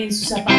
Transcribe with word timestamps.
En 0.00 0.14
sus 0.14 0.28
zapatos. 0.28 0.54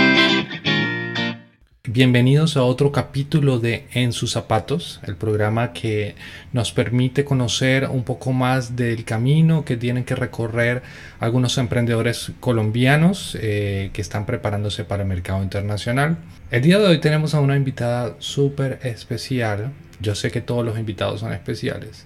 Bienvenidos 1.88 2.58
a 2.58 2.64
otro 2.64 2.92
capítulo 2.92 3.58
de 3.58 3.88
En 3.92 4.14
sus 4.14 4.34
zapatos, 4.34 5.00
el 5.08 5.16
programa 5.16 5.74
que 5.74 6.14
nos 6.54 6.72
permite 6.72 7.26
conocer 7.26 7.88
un 7.90 8.04
poco 8.04 8.34
más 8.34 8.76
del 8.76 9.04
camino 9.04 9.66
que 9.66 9.78
tienen 9.78 10.04
que 10.04 10.14
recorrer 10.14 10.84
algunos 11.20 11.58
emprendedores 11.58 12.34
colombianos 12.40 13.36
eh, 13.42 13.90
que 13.94 14.02
están 14.02 14.28
preparándose 14.28 14.84
para 14.84 15.02
el 15.02 15.10
mercado 15.10 15.42
internacional. 15.42 16.18
El 16.52 16.62
día 16.62 16.78
de 16.78 16.86
hoy 16.86 17.00
tenemos 17.00 17.34
a 17.34 17.40
una 17.40 17.56
invitada 17.56 18.18
súper 18.20 18.80
especial. 18.84 19.72
Yo 20.00 20.14
sé 20.14 20.30
que 20.30 20.42
todos 20.42 20.64
los 20.64 20.78
invitados 20.78 21.22
son 21.22 21.34
especiales, 21.34 22.06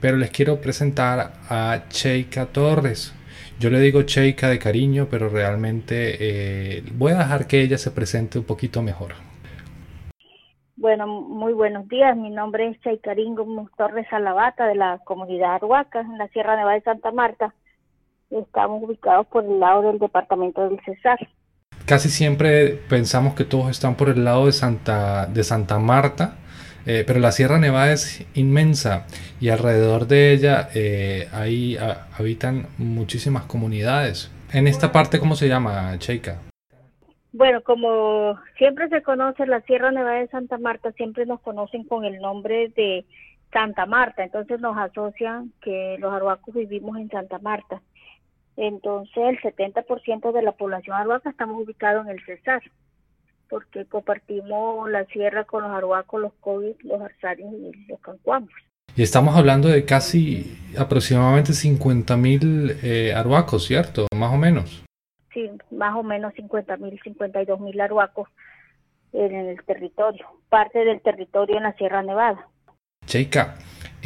pero 0.00 0.18
les 0.18 0.30
quiero 0.30 0.60
presentar 0.60 1.34
a 1.48 1.82
Cheika 1.90 2.46
Torres. 2.46 3.12
Yo 3.58 3.70
le 3.70 3.80
digo 3.80 4.02
Cheika 4.02 4.48
de 4.48 4.58
cariño, 4.58 5.08
pero 5.10 5.30
realmente 5.30 6.16
eh, 6.78 6.84
voy 6.92 7.12
a 7.12 7.18
dejar 7.18 7.46
que 7.46 7.62
ella 7.62 7.78
se 7.78 7.90
presente 7.90 8.38
un 8.38 8.44
poquito 8.44 8.82
mejor. 8.82 9.12
Bueno, 10.76 11.06
muy 11.06 11.54
buenos 11.54 11.88
días. 11.88 12.14
Mi 12.18 12.28
nombre 12.28 12.68
es 12.68 12.80
Cheikaringo 12.82 13.70
Torres 13.78 14.06
Salavata 14.10 14.66
de 14.66 14.74
la 14.74 15.00
comunidad 15.04 15.54
Arhuaca, 15.54 16.00
en 16.00 16.18
la 16.18 16.28
Sierra 16.28 16.54
Nevada 16.54 16.74
de 16.74 16.82
Santa 16.82 17.10
Marta. 17.12 17.54
Estamos 18.30 18.82
ubicados 18.82 19.26
por 19.28 19.44
el 19.44 19.58
lado 19.58 19.82
del 19.82 19.98
departamento 19.98 20.68
del 20.68 20.78
Cesar. 20.84 21.18
Casi 21.86 22.10
siempre 22.10 22.78
pensamos 22.90 23.34
que 23.34 23.44
todos 23.44 23.70
están 23.70 23.94
por 23.94 24.10
el 24.10 24.22
lado 24.22 24.46
de 24.46 24.52
Santa, 24.52 25.26
de 25.26 25.42
Santa 25.44 25.78
Marta, 25.78 26.36
eh, 26.86 27.04
pero 27.06 27.18
la 27.18 27.32
Sierra 27.32 27.58
Nevada 27.58 27.92
es 27.92 28.24
inmensa 28.34 29.06
y 29.40 29.48
alrededor 29.48 30.06
de 30.06 30.32
ella 30.32 30.68
eh, 30.74 31.28
ahí 31.32 31.76
habitan 32.16 32.68
muchísimas 32.78 33.44
comunidades. 33.44 34.30
En 34.52 34.68
esta 34.68 34.92
parte, 34.92 35.18
¿cómo 35.18 35.34
se 35.34 35.48
llama, 35.48 35.98
Cheika? 35.98 36.38
Bueno, 37.32 37.60
como 37.62 38.38
siempre 38.56 38.88
se 38.88 39.02
conoce 39.02 39.46
la 39.46 39.60
Sierra 39.62 39.90
Nevada 39.90 40.20
de 40.20 40.28
Santa 40.28 40.56
Marta, 40.58 40.92
siempre 40.92 41.26
nos 41.26 41.40
conocen 41.40 41.84
con 41.84 42.04
el 42.04 42.18
nombre 42.20 42.68
de 42.76 43.04
Santa 43.52 43.84
Marta, 43.84 44.24
entonces 44.24 44.60
nos 44.60 44.76
asocian 44.78 45.52
que 45.60 45.96
los 45.98 46.14
arhuacos 46.14 46.54
vivimos 46.54 46.96
en 46.96 47.10
Santa 47.10 47.38
Marta. 47.38 47.82
Entonces 48.56 49.16
el 49.16 49.40
70% 49.40 50.32
de 50.32 50.42
la 50.42 50.52
población 50.52 50.96
arhuaca 50.96 51.28
estamos 51.28 51.62
ubicados 51.62 52.06
en 52.06 52.12
el 52.12 52.24
Cesar 52.24 52.62
porque 53.48 53.84
compartimos 53.86 54.90
la 54.90 55.04
sierra 55.06 55.44
con 55.44 55.62
los 55.62 55.72
arhuacos, 55.72 56.20
los 56.20 56.32
COVID, 56.40 56.74
los 56.82 57.00
arzarios 57.00 57.52
y 57.52 57.86
los 57.88 58.00
cancuamos. 58.00 58.50
Y 58.94 59.02
estamos 59.02 59.36
hablando 59.36 59.68
de 59.68 59.84
casi 59.84 60.58
aproximadamente 60.78 61.52
50 61.52 62.16
mil 62.16 62.76
eh, 62.82 63.12
arhuacos, 63.14 63.66
¿cierto? 63.66 64.06
Más 64.16 64.32
o 64.32 64.36
menos. 64.36 64.84
Sí, 65.34 65.50
más 65.70 65.94
o 65.94 66.02
menos 66.02 66.32
50 66.34 66.78
mil, 66.78 66.98
52 67.02 67.60
mil 67.60 67.78
arhuacos 67.80 68.28
en 69.12 69.34
el 69.34 69.62
territorio, 69.64 70.26
parte 70.48 70.84
del 70.84 71.00
territorio 71.02 71.58
en 71.58 71.64
la 71.64 71.74
Sierra 71.74 72.02
Nevada. 72.02 72.48
Cheika, 73.04 73.56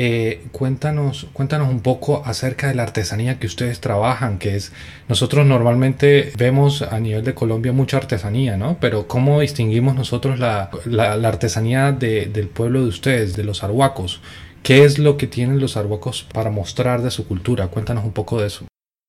eh, 0.03 0.47
cuéntanos, 0.53 1.29
cuéntanos 1.35 1.69
un 1.69 1.83
poco 1.83 2.23
acerca 2.25 2.69
de 2.69 2.75
la 2.75 2.85
artesanía 2.85 3.39
que 3.39 3.47
ustedes 3.47 3.83
trabajan, 3.83 4.39
que 4.39 4.57
es, 4.57 4.73
nosotros 5.11 5.45
normalmente 5.45 6.33
vemos 6.39 6.81
a 6.81 6.99
nivel 7.01 7.23
de 7.23 7.35
Colombia 7.35 7.73
mucha 7.73 7.99
artesanía, 7.99 8.57
¿no? 8.57 8.79
Pero 8.81 9.07
¿cómo 9.07 9.41
distinguimos 9.41 9.95
nosotros 9.95 10.39
la, 10.39 10.71
la, 10.87 11.13
artesanía 11.29 11.93
de, 11.93 12.25
del 12.25 12.49
pueblo 12.49 12.81
de 12.81 12.89
ustedes, 12.89 13.37
de 13.37 13.45
los 13.45 13.63
arhuacos? 13.63 14.23
¿Qué 14.63 14.85
es 14.85 14.99
lo 14.99 15.19
que 15.19 15.27
tienen 15.27 15.61
los 15.61 15.77
arhuacos 15.77 16.27
para 16.33 16.49
mostrar 16.49 17.03
de 17.03 17.11
su 17.11 17.29
cultura? 17.29 17.69
Cuéntanos 17.69 18.03
un 18.03 18.15
poco 18.15 18.41
de 18.41 18.47
eso. 18.47 18.65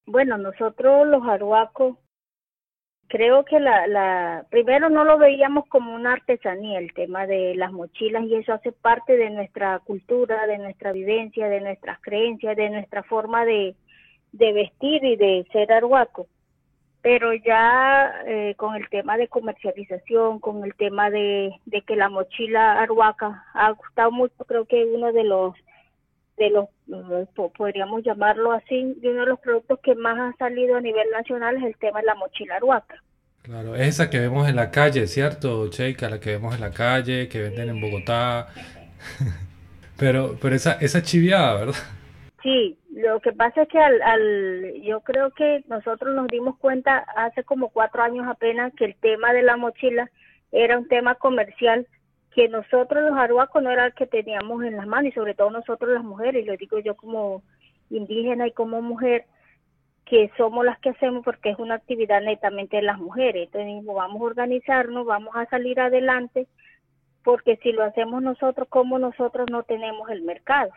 Bueno, 0.06 0.38
nosotros 0.38 1.08
los 1.08 1.26
arhuacos 1.26 1.96
creo 3.12 3.44
que 3.44 3.60
la, 3.60 3.88
la, 3.88 4.46
primero 4.50 4.90
no 4.90 5.04
lo 5.04 5.18
veíamos 5.18 5.68
como 5.68 5.94
una 5.94 6.14
artesanía, 6.14 6.80
el 6.80 6.94
tema 6.94 7.28
de 7.28 7.56
las 7.56 7.74
mochilas, 7.74 8.24
y 8.24 8.36
eso 8.36 8.54
hace 8.54 8.72
parte 8.72 9.18
de 9.18 9.30
nuestra 9.30 9.80
cultura, 9.80 10.48
de 10.48 10.58
nuestra 10.58 10.94
vivencia, 10.94 11.50
de 11.50 11.60
nuestras 11.60 12.00
creencias, 12.00 12.56
de 12.56 12.70
nuestra 12.70 13.04
forma 13.04 13.44
de, 13.44 13.76
de 14.32 14.54
vestir 14.54 15.04
y 15.04 15.18
de 15.18 15.46
ser 15.52 15.74
arhuaco. 15.74 16.28
Pero 17.02 17.34
ya 17.34 18.14
eh, 18.28 18.56
con 18.56 18.76
el 18.76 18.88
tema 18.88 19.18
de 19.18 19.28
comercialización, 19.28 20.40
con 20.40 20.64
el 20.64 20.74
tema 20.76 21.10
de, 21.10 21.52
de 21.66 21.82
que 21.82 21.98
la 21.98 22.08
mochila 22.08 22.80
arhuaca 22.82 23.44
ha 23.54 23.72
gustado 23.72 24.12
mucho, 24.12 24.46
creo 24.46 24.64
que 24.64 24.86
uno 24.86 25.12
de 25.12 25.26
los 25.26 25.54
de 26.42 26.50
los 26.50 26.66
eh, 26.92 27.28
podríamos 27.56 28.04
llamarlo 28.04 28.52
así, 28.52 28.96
de 28.98 29.10
uno 29.10 29.22
de 29.22 29.28
los 29.28 29.40
productos 29.40 29.80
que 29.84 29.94
más 29.94 30.18
ha 30.18 30.38
salido 30.38 30.76
a 30.76 30.82
nivel 30.82 31.08
nacional 31.12 31.58
es 31.58 31.64
el 31.64 31.78
tema 31.78 32.00
de 32.00 32.08
la 32.08 32.16
mochila 32.16 32.56
aruaca. 32.56 32.96
Claro, 33.44 33.76
esa 33.76 34.10
que 34.10 34.20
vemos 34.20 34.50
en 34.50 34.56
la 34.56 34.72
calle, 34.72 35.08
¿cierto, 35.08 35.70
Cheika? 35.70 36.10
La 36.10 36.20
que 36.20 36.32
vemos 36.32 36.56
en 36.56 36.62
la 36.62 36.72
calle, 36.72 37.28
que 37.28 37.42
venden 37.42 37.70
en 37.70 37.82
Bogotá. 37.82 38.48
pero 39.98 40.36
pero 40.42 40.56
esa, 40.56 40.74
esa 40.74 41.02
chiviada, 41.04 41.54
¿verdad? 41.60 41.82
Sí, 42.42 42.78
lo 42.92 43.20
que 43.20 43.32
pasa 43.34 43.64
es 43.64 43.70
que 43.70 43.80
al, 43.80 44.02
al, 44.02 44.82
yo 44.82 45.02
creo 45.02 45.30
que 45.32 45.64
nosotros 45.68 46.16
nos 46.16 46.28
dimos 46.28 46.58
cuenta 46.58 47.06
hace 47.16 47.44
como 47.44 47.70
cuatro 47.70 48.02
años 48.02 48.28
apenas 48.28 48.74
que 48.74 48.86
el 48.86 48.96
tema 48.96 49.32
de 49.32 49.44
la 49.44 49.58
mochila 49.58 50.10
era 50.52 50.78
un 50.78 50.88
tema 50.88 51.16
comercial 51.16 51.88
que 52.34 52.48
nosotros 52.48 53.04
los 53.04 53.18
aruacos 53.18 53.62
no 53.62 53.70
era 53.70 53.86
el 53.88 53.94
que 53.94 54.08
teníamos 54.08 54.64
en 54.64 54.78
las 54.78 54.88
manos 54.88 55.12
y 55.12 55.14
sobre 55.14 55.34
todo 55.34 55.50
nosotros 55.50 55.92
las 55.92 56.04
mujeres, 56.04 56.44
y 56.44 56.48
lo 56.48 56.56
digo 56.58 56.80
yo 56.80 56.96
como 56.96 57.44
indígena 57.90 58.48
y 58.48 58.52
como 58.52 58.82
mujer, 58.82 59.26
que 60.06 60.32
somos 60.38 60.66
las 60.66 60.80
que 60.80 60.90
hacemos 60.90 61.24
porque 61.24 61.52
es 61.52 61.60
una 61.60 61.76
actividad 61.76 62.22
netamente 62.22 62.78
de 62.78 62.84
las 62.84 63.00
mujeres. 63.00 63.50
Entonces 63.54 63.86
vamos 63.86 64.22
a 64.22 64.26
organizarnos, 64.26 65.06
vamos 65.06 65.36
a 65.36 65.46
salir 65.46 65.80
adelante, 65.80 66.48
porque 67.24 67.58
si 67.58 67.72
lo 67.72 67.84
hacemos 67.84 68.22
nosotros, 68.22 68.68
como 68.70 68.98
nosotros 68.98 69.48
no 69.52 69.64
tenemos 69.64 70.10
el 70.10 70.24
mercado, 70.24 70.72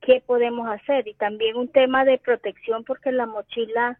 ¿qué 0.00 0.22
podemos 0.24 0.68
hacer? 0.68 1.06
Y 1.08 1.14
también 1.14 1.56
un 1.56 1.68
tema 1.68 2.04
de 2.04 2.18
protección 2.18 2.84
porque 2.84 3.12
la 3.12 3.26
mochila 3.26 3.98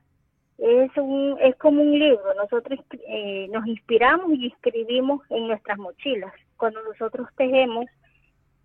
es 0.59 0.91
un 0.97 1.39
es 1.41 1.57
como 1.57 1.83
un 1.83 1.99
libro 1.99 2.35
nosotros 2.35 2.79
eh, 3.09 3.49
nos 3.51 3.67
inspiramos 3.67 4.33
y 4.35 4.49
escribimos 4.49 5.23
en 5.31 5.49
nuestras 5.49 5.79
mochilas 5.79 6.33
cuando 6.63 6.81
nosotros 6.85 7.27
tejemos 7.37 7.87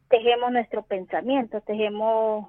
tejemos 0.07 0.51
nuestro 0.51 0.83
pensamiento 0.83 1.59
tejemos 1.61 2.47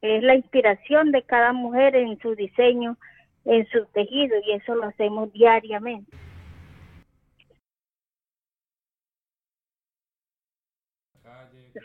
es 0.00 0.20
la 0.24 0.34
inspiración 0.34 1.12
de 1.12 1.22
cada 1.22 1.52
mujer 1.52 1.94
en 1.94 2.18
su 2.18 2.34
diseño 2.34 2.98
en 3.44 3.68
su 3.68 3.86
tejido 3.94 4.36
y 4.44 4.50
eso 4.50 4.74
lo 4.74 4.86
hacemos 4.86 5.32
diariamente. 5.32 6.10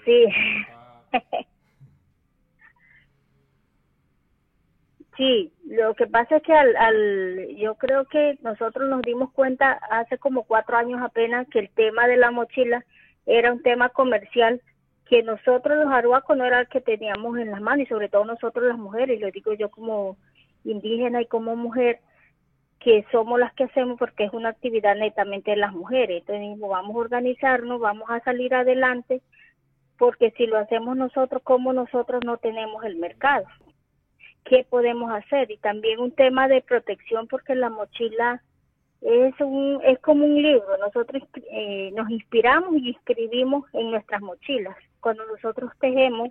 Sí 0.04 0.26
Sí, 5.18 5.54
lo 5.66 5.94
que 5.94 6.08
pasa 6.08 6.38
es 6.38 6.44
que 6.44 6.54
al, 6.54 6.76
al, 6.76 7.56
yo 7.56 7.76
creo 7.76 8.06
que 8.06 8.38
nosotros 8.42 8.90
nos 8.90 9.02
dimos 9.02 9.32
cuenta 9.32 9.80
hace 9.90 10.18
como 10.18 10.44
cuatro 10.44 10.76
años 10.76 11.02
apenas 11.02 11.48
que 11.48 11.60
el 11.60 11.70
tema 11.70 12.08
de 12.08 12.18
la 12.18 12.32
mochila 12.32 12.84
era 13.26 13.54
un 13.54 13.62
tema 13.62 13.90
comercial 13.90 14.62
que 15.06 15.24
nosotros 15.24 15.78
los 15.78 15.92
aruacos 15.94 16.36
no 16.36 16.44
era 16.46 16.62
el 16.62 16.68
que 16.68 16.82
teníamos 16.82 17.38
en 17.38 17.52
las 17.52 17.62
manos 17.62 17.86
y 17.86 17.90
sobre 17.90 18.10
todo 18.10 18.26
nosotros 18.26 18.66
las 18.66 18.78
mujeres, 18.78 19.18
y 19.18 19.22
lo 19.22 19.32
digo 19.32 19.54
yo 19.54 19.70
como 19.70 20.18
indígena 20.64 21.22
y 21.22 21.28
como 21.28 21.56
mujer, 21.56 22.00
que 22.80 23.06
somos 23.12 23.40
las 23.40 23.54
que 23.54 23.66
hacemos 23.66 23.98
porque 23.98 24.26
es 24.26 24.34
una 24.34 24.50
actividad 24.50 24.96
netamente 24.96 25.52
de 25.52 25.58
las 25.58 25.74
mujeres. 25.74 26.24
Entonces 26.28 26.60
vamos 26.60 26.96
a 26.96 27.00
organizarnos, 27.00 27.80
vamos 27.80 28.10
a 28.10 28.20
salir 28.22 28.54
adelante, 28.54 29.22
porque 29.98 30.32
si 30.32 30.46
lo 30.46 30.58
hacemos 30.58 30.98
nosotros 30.98 31.42
como 31.44 31.72
nosotros 31.72 32.22
no 32.26 32.38
tenemos 32.38 32.84
el 32.84 32.98
mercado 32.98 33.46
qué 34.46 34.66
podemos 34.70 35.12
hacer. 35.12 35.52
Y 35.52 35.58
también 35.58 36.00
un 36.00 36.12
tema 36.12 36.48
de 36.48 36.62
protección 36.62 37.28
porque 37.28 37.56
la 37.56 37.70
mochila 37.70 38.42
es 39.02 39.34
un 39.42 39.82
es 39.84 40.00
como 40.00 40.26
un 40.26 40.42
libro. 40.42 40.78
Nosotros 40.78 41.24
eh, 41.52 41.92
nos 41.96 42.10
inspiramos 42.10 42.76
y 42.78 42.92
escribimos 42.92 43.66
en 43.74 43.92
nuestras 43.92 44.22
mochilas. 44.22 44.78
Cuando 45.02 45.26
nosotros 45.28 45.72
tejemos 45.80 46.30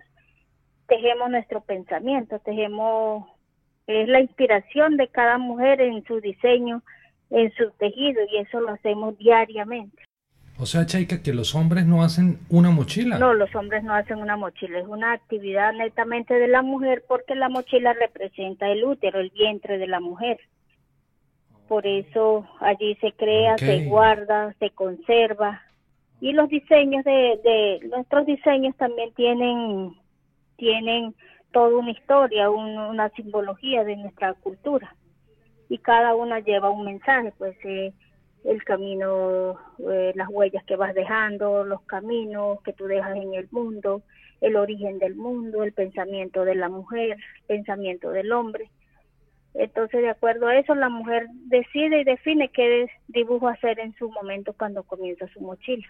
tejemos 0.87 1.29
nuestro 1.31 1.61
pensamiento 1.61 2.37
tejemos 2.39 3.27
es 3.87 4.07
la 4.07 4.21
inspiración 4.21 4.97
de 4.97 5.07
cada 5.07 5.37
mujer 5.37 5.81
en 5.81 6.03
su 6.05 6.21
diseño 6.21 6.83
en 7.31 7.51
su 7.53 7.71
tejido 7.71 8.21
y 8.31 8.37
eso 8.37 8.59
lo 8.59 8.69
hacemos 8.69 9.17
diariamente 9.17 10.04
o 10.57 10.65
sea, 10.65 10.85
Chaika, 10.85 11.21
que 11.21 11.33
los 11.33 11.53
hombres 11.53 11.85
no 11.85 12.01
hacen 12.01 12.39
una 12.49 12.71
mochila. 12.71 13.19
No, 13.19 13.33
los 13.33 13.53
hombres 13.55 13.83
no 13.83 13.93
hacen 13.93 14.19
una 14.19 14.37
mochila, 14.37 14.79
es 14.79 14.87
una 14.87 15.11
actividad 15.11 15.73
netamente 15.73 16.33
de 16.33 16.47
la 16.47 16.61
mujer 16.61 17.03
porque 17.07 17.35
la 17.35 17.49
mochila 17.49 17.93
representa 17.93 18.69
el 18.69 18.83
útero, 18.85 19.19
el 19.19 19.31
vientre 19.31 19.77
de 19.77 19.87
la 19.87 19.99
mujer. 19.99 20.39
Por 21.67 21.85
eso 21.85 22.47
allí 22.61 22.95
se 23.01 23.11
crea, 23.13 23.57
se 23.57 23.85
guarda, 23.85 24.55
se 24.59 24.69
conserva. 24.69 25.61
Y 26.21 26.31
los 26.31 26.47
diseños 26.47 27.03
de, 27.03 27.39
de 27.43 27.87
nuestros 27.89 28.25
diseños 28.25 28.75
también 28.77 29.13
tienen, 29.13 29.93
tienen 30.55 31.15
toda 31.51 31.77
una 31.77 31.91
historia, 31.91 32.49
una 32.49 33.09
simbología 33.09 33.83
de 33.83 33.97
nuestra 33.97 34.33
cultura. 34.35 34.95
Y 35.67 35.79
cada 35.79 36.15
una 36.15 36.39
lleva 36.39 36.69
un 36.69 36.85
mensaje, 36.85 37.33
pues 37.37 37.57
eh, 37.65 37.93
el 38.45 38.63
camino, 38.63 39.57
eh, 39.91 40.11
las 40.15 40.29
huellas 40.29 40.63
que 40.65 40.75
vas 40.75 40.93
dejando, 40.93 41.63
los 41.63 41.81
caminos 41.83 42.61
que 42.61 42.73
tú 42.73 42.85
dejas 42.85 43.15
en 43.17 43.33
el 43.33 43.47
mundo, 43.51 44.03
el 44.41 44.55
origen 44.55 44.99
del 44.99 45.15
mundo, 45.15 45.63
el 45.63 45.73
pensamiento 45.73 46.45
de 46.45 46.55
la 46.55 46.69
mujer, 46.69 47.11
el 47.11 47.45
pensamiento 47.47 48.11
del 48.11 48.31
hombre. 48.31 48.69
Entonces, 49.55 50.01
de 50.01 50.09
acuerdo 50.09 50.47
a 50.47 50.57
eso, 50.57 50.75
la 50.75 50.89
mujer 50.89 51.27
decide 51.45 52.01
y 52.01 52.03
define 52.03 52.49
qué 52.49 52.87
dibujo 53.07 53.47
hacer 53.47 53.79
en 53.79 53.95
su 53.95 54.11
momento 54.11 54.53
cuando 54.53 54.83
comienza 54.83 55.27
su 55.29 55.39
mochila. 55.39 55.87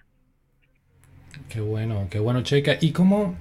Qué 1.50 1.62
bueno, 1.62 2.08
qué 2.10 2.20
bueno, 2.20 2.44
Checa. 2.44 2.78
¿Y 2.80 2.92
cómo, 2.92 3.36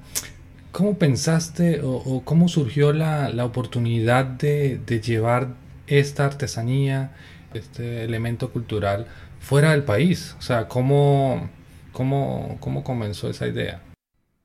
cómo 0.72 0.98
pensaste 0.98 1.80
o, 1.82 2.22
cómo 2.24 2.48
surgió 2.48 2.92
la, 2.92 3.28
la 3.28 3.44
oportunidad 3.44 4.24
de, 4.24 4.78
de, 4.78 5.00
llevar 5.00 5.48
esta 5.86 6.24
artesanía, 6.24 7.12
este 7.54 8.04
elemento 8.04 8.50
cultural, 8.50 9.06
fuera 9.38 9.72
del 9.72 9.84
país? 9.84 10.34
O 10.38 10.42
sea, 10.42 10.68
¿cómo, 10.68 11.48
cómo, 11.92 12.56
cómo 12.60 12.84
comenzó 12.84 13.28
esa 13.28 13.46
idea? 13.46 13.80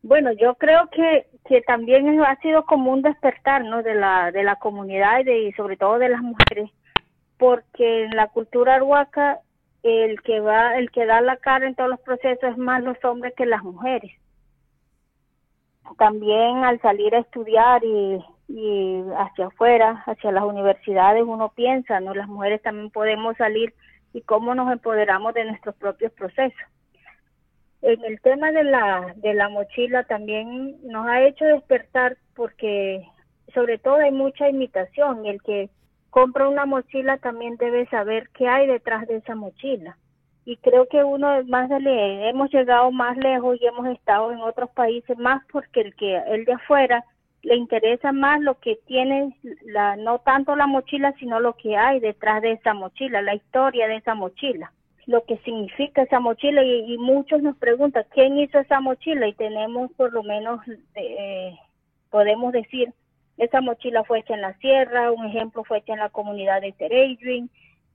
Bueno, 0.01 0.31
yo 0.33 0.55
creo 0.55 0.89
que, 0.91 1.27
que 1.45 1.61
también 1.61 2.21
ha 2.23 2.35
sido 2.37 2.65
como 2.65 2.91
un 2.91 3.01
despertar 3.01 3.63
de, 3.83 3.95
la, 3.95 4.31
de 4.31 4.43
la 4.43 4.55
comunidad 4.55 5.19
y, 5.19 5.23
de, 5.23 5.39
y 5.43 5.51
sobre 5.53 5.77
todo 5.77 5.99
de 5.99 6.09
las 6.09 6.21
mujeres, 6.21 6.69
porque 7.37 8.05
en 8.05 8.15
la 8.15 8.27
cultura 8.27 8.75
arhuaca 8.75 9.39
el 9.83 10.21
que 10.21 10.39
va, 10.39 10.77
el 10.77 10.91
que 10.91 11.05
da 11.05 11.21
la 11.21 11.37
cara 11.37 11.67
en 11.67 11.75
todos 11.75 11.89
los 11.89 11.99
procesos 12.01 12.51
es 12.51 12.57
más 12.57 12.83
los 12.83 12.97
hombres 13.03 13.33
que 13.35 13.45
las 13.45 13.63
mujeres. 13.63 14.11
También 15.97 16.63
al 16.63 16.79
salir 16.81 17.15
a 17.15 17.19
estudiar 17.19 17.83
y, 17.83 18.23
y 18.49 19.03
hacia 19.15 19.47
afuera, 19.47 20.03
hacia 20.07 20.31
las 20.31 20.43
universidades, 20.43 21.23
uno 21.25 21.49
piensa, 21.49 21.99
¿no? 21.99 22.15
Las 22.15 22.27
mujeres 22.27 22.61
también 22.63 22.89
podemos 22.89 23.37
salir 23.37 23.73
y 24.11 24.21
cómo 24.21 24.55
nos 24.55 24.71
empoderamos 24.71 25.35
de 25.35 25.45
nuestros 25.45 25.75
propios 25.75 26.11
procesos. 26.13 26.59
En 27.83 28.03
el 28.03 28.19
tema 28.21 28.51
de 28.51 28.63
la, 28.63 29.13
de 29.17 29.35
la 29.35 29.49
mochila 29.49 30.03
también 30.03 30.77
nos 30.83 31.07
ha 31.07 31.21
hecho 31.21 31.45
despertar 31.45 32.17
porque 32.35 33.07
sobre 33.53 33.77
todo 33.77 33.97
hay 33.97 34.11
mucha 34.11 34.49
imitación. 34.49 35.27
El 35.27 35.41
que 35.43 35.69
compra 36.09 36.49
una 36.49 36.65
mochila 36.65 37.17
también 37.17 37.55
debe 37.57 37.87
saber 37.87 38.29
qué 38.33 38.47
hay 38.47 38.65
detrás 38.65 39.07
de 39.07 39.17
esa 39.17 39.35
mochila. 39.35 39.95
Y 40.43 40.57
creo 40.57 40.87
que 40.87 41.03
uno 41.03 41.43
más 41.45 41.69
de 41.69 42.29
hemos 42.29 42.51
llegado 42.51 42.91
más 42.91 43.15
lejos 43.17 43.57
y 43.61 43.67
hemos 43.67 43.87
estado 43.87 44.31
en 44.31 44.39
otros 44.39 44.71
países 44.71 45.15
más 45.19 45.43
porque 45.51 45.81
el 45.81 45.95
que 45.95 46.17
el 46.17 46.45
de 46.45 46.53
afuera 46.53 47.05
le 47.41 47.55
interesa 47.55 48.11
más 48.11 48.41
lo 48.41 48.59
que 48.59 48.77
tiene 48.85 49.35
la 49.65 49.95
no 49.95 50.19
tanto 50.19 50.55
la 50.55 50.67
mochila 50.67 51.13
sino 51.19 51.39
lo 51.39 51.53
que 51.53 51.77
hay 51.77 51.99
detrás 51.99 52.41
de 52.41 52.53
esa 52.53 52.73
mochila, 52.73 53.21
la 53.21 53.35
historia 53.35 53.87
de 53.87 53.97
esa 53.97 54.15
mochila 54.15 54.71
lo 55.09 55.25
que 55.25 55.37
significa 55.39 56.03
esa 56.03 56.19
mochila. 56.19 56.63
Y, 56.63 56.95
muchos 56.99 57.41
nos 57.41 57.57
preguntan 57.57 58.05
quién 58.11 58.37
hizo 58.37 58.59
esa 58.59 58.79
mochila 58.79 59.27
y 59.27 59.33
tenemos 59.33 59.91
por 59.93 60.13
lo 60.13 60.21
menos 60.21 60.61
eh, 60.93 61.57
podemos 62.11 62.53
decir 62.53 62.93
esa 63.37 63.59
mochila 63.59 64.03
fue 64.03 64.19
hecha 64.19 64.35
en 64.35 64.41
la 64.41 64.53
sierra 64.59 65.11
un 65.11 65.25
ejemplo 65.25 65.63
fue 65.63 65.79
hecha 65.79 65.93
en 65.93 65.99
la 65.99 66.09
comunidad 66.09 66.61
de 66.61 66.73
Tereidwin 66.73 67.49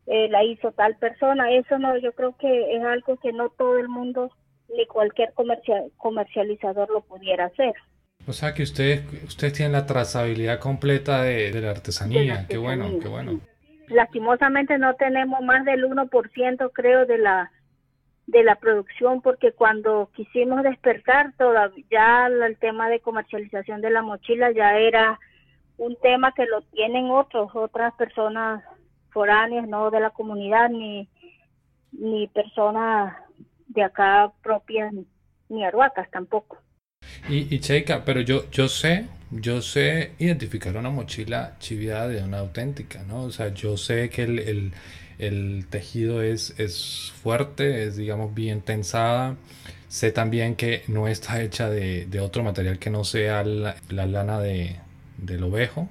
eh, 0.06 0.28
la 0.28 0.42
hizo 0.42 0.72
tal 0.72 0.96
persona. 0.96 1.52
Eso 1.52 1.78
no 1.78 1.96
yo 1.98 2.12
creo 2.12 2.36
que 2.36 2.76
es 2.76 2.82
algo 2.82 3.16
que 3.18 3.32
no 3.32 3.48
todo 3.50 3.78
el 3.78 3.88
mundo 3.88 4.32
ni 4.76 4.84
cualquier 4.86 5.32
comercial, 5.34 5.92
comercializador 5.96 6.90
lo 6.90 7.02
pudiera 7.02 7.44
hacer 7.44 7.74
o 8.26 8.32
sea 8.32 8.54
que 8.54 8.62
ustedes 8.62 9.02
ustedes 9.24 9.52
tienen 9.54 9.72
la 9.72 9.86
trazabilidad 9.86 10.58
completa 10.58 11.22
de, 11.22 11.60
la 11.60 11.70
artesanía. 11.70 12.20
de 12.20 12.26
la 12.26 12.34
artesanía 12.34 12.46
qué 12.48 12.58
bueno 12.58 12.98
qué 13.00 13.08
bueno. 13.08 13.40
Lastimosamente 13.88 14.78
no 14.78 14.94
tenemos 14.94 15.42
más 15.42 15.64
del 15.64 15.84
1% 15.84 16.70
creo 16.72 17.06
de 17.06 17.18
la 17.18 17.50
de 18.26 18.42
la 18.42 18.56
producción 18.56 19.20
porque 19.20 19.52
cuando 19.52 20.10
quisimos 20.14 20.62
despertar 20.62 21.34
todavía 21.36 21.84
ya 21.90 22.26
el 22.26 22.56
tema 22.56 22.88
de 22.88 23.00
comercialización 23.00 23.82
de 23.82 23.90
la 23.90 24.02
mochila 24.02 24.50
ya 24.52 24.78
era 24.78 25.18
un 25.76 25.96
tema 26.00 26.32
que 26.32 26.46
lo 26.46 26.62
tienen 26.62 27.10
otros 27.10 27.50
otras 27.54 27.92
personas 27.94 28.64
foráneas 29.10 29.68
no 29.68 29.90
de 29.90 30.00
la 30.00 30.10
comunidad 30.10 30.70
ni 30.70 31.08
ni 31.92 32.26
personas 32.28 33.14
de 33.68 33.82
acá 33.82 34.32
propias 34.42 34.94
ni 35.50 35.64
arhuacas 35.64 36.10
tampoco 36.10 36.58
y, 37.28 37.54
y 37.54 37.58
Cheika, 37.60 38.04
pero 38.04 38.20
yo 38.20 38.50
yo 38.50 38.68
sé 38.68 39.06
yo 39.40 39.62
sé 39.62 40.12
identificar 40.18 40.76
una 40.76 40.90
mochila 40.90 41.54
chiviada 41.58 42.08
de 42.08 42.22
una 42.22 42.38
auténtica, 42.38 43.02
¿no? 43.08 43.22
O 43.22 43.30
sea, 43.30 43.48
yo 43.48 43.76
sé 43.76 44.08
que 44.10 44.22
el, 44.22 44.72
el, 45.18 45.66
tejido 45.68 46.22
es, 46.22 46.58
es 46.58 47.12
fuerte, 47.22 47.84
es, 47.84 47.96
digamos, 47.96 48.34
bien 48.34 48.60
tensada. 48.60 49.36
Sé 49.88 50.12
también 50.12 50.54
que 50.56 50.82
no 50.88 51.08
está 51.08 51.42
hecha 51.42 51.68
de, 51.68 52.06
de 52.06 52.20
otro 52.20 52.42
material 52.42 52.78
que 52.78 52.90
no 52.90 53.04
sea 53.04 53.44
la, 53.44 53.76
lana 53.88 54.38
de, 54.40 54.76
del 55.18 55.42
ovejo. 55.42 55.88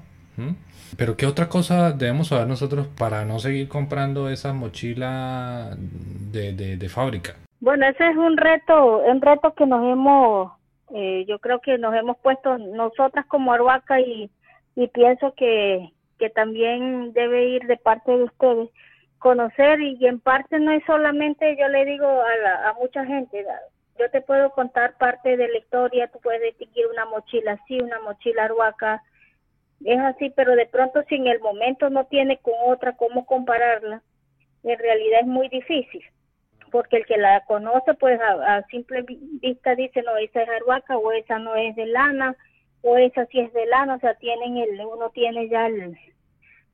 Pero 0.97 1.17
¿qué 1.17 1.25
otra 1.25 1.49
cosa 1.49 1.91
debemos 1.91 2.27
saber 2.27 2.47
nosotros 2.47 2.87
para 2.97 3.25
no 3.25 3.39
seguir 3.39 3.67
comprando 3.67 4.29
esa 4.29 4.53
mochila 4.53 5.75
de, 5.77 6.53
de, 6.53 6.77
de 6.77 6.89
fábrica? 6.89 7.35
Bueno, 7.59 7.87
ese 7.87 8.09
es 8.09 8.17
un 8.17 8.37
reto, 8.37 8.99
un 8.99 9.21
reto 9.21 9.53
que 9.53 9.65
nos 9.65 9.83
hemos 9.85 10.51
eh, 10.93 11.25
yo 11.27 11.39
creo 11.39 11.59
que 11.59 11.79
nos 11.79 11.95
hemos 11.95 12.17
puesto 12.19 12.57
nosotras 12.59 13.25
como 13.25 13.51
Arhuaca 13.51 13.99
y, 13.99 14.29
y 14.75 14.87
pienso 14.89 15.33
que, 15.33 15.91
que 16.19 16.29
también 16.29 17.13
debe 17.13 17.45
ir 17.45 17.63
de 17.65 17.77
parte 17.77 18.15
de 18.15 18.23
ustedes 18.23 18.69
conocer 19.17 19.81
y, 19.81 20.05
en 20.05 20.19
parte 20.19 20.59
no 20.59 20.71
es 20.71 20.83
solamente 20.85 21.57
yo 21.57 21.67
le 21.69 21.85
digo 21.85 22.05
a, 22.05 22.69
a 22.69 22.73
mucha 22.73 23.05
gente 23.05 23.43
yo 23.97 24.09
te 24.11 24.21
puedo 24.21 24.51
contar 24.51 24.97
parte 24.97 25.35
de 25.37 25.47
la 25.47 25.57
historia 25.57 26.09
tú 26.09 26.19
puedes 26.21 26.41
distinguir 26.41 26.85
una 26.87 27.05
mochila 27.05 27.53
así 27.53 27.79
una 27.79 27.99
mochila 28.01 28.43
arhuaca 28.43 29.01
es 29.85 29.99
así 29.99 30.29
pero 30.35 30.55
de 30.55 30.65
pronto 30.65 31.01
si 31.07 31.15
en 31.15 31.27
el 31.27 31.39
momento 31.39 31.89
no 31.89 32.05
tiene 32.05 32.37
con 32.37 32.53
otra 32.67 32.97
cómo 32.97 33.25
compararla 33.25 34.03
en 34.63 34.77
realidad 34.77 35.21
es 35.21 35.27
muy 35.27 35.47
difícil 35.47 36.03
porque 36.73 36.97
el 36.97 37.05
que 37.05 37.17
la 37.17 37.41
conoce 37.45 37.93
pues 37.93 38.19
a, 38.19 38.63
simple 38.63 39.05
vista 39.07 39.75
dice 39.75 40.01
no 40.01 40.17
esa 40.17 40.41
es 40.41 40.49
arhuaca 40.49 40.97
o 40.97 41.11
esa 41.11 41.37
no 41.37 41.55
es 41.55 41.75
de 41.75 41.85
lana 41.85 42.35
o 42.81 42.97
esa 42.97 43.27
sí 43.27 43.39
es 43.39 43.53
de 43.53 43.67
lana 43.67 43.93
o 43.93 43.99
sea 43.99 44.15
tienen 44.15 44.57
el 44.57 44.81
uno 44.83 45.11
tiene 45.11 45.47
ya 45.49 45.67
el 45.67 45.95